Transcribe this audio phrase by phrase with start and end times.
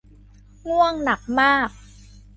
[0.67, 1.69] ง่วงหนักมาก